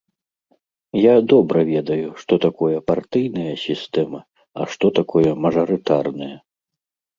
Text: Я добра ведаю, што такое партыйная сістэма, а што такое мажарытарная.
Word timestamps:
Я 0.99 1.11
добра 1.33 1.59
ведаю, 1.73 2.07
што 2.21 2.33
такое 2.47 2.77
партыйная 2.89 3.53
сістэма, 3.67 4.19
а 4.59 4.69
што 4.75 4.93
такое 5.03 5.29
мажарытарная. 5.45 6.35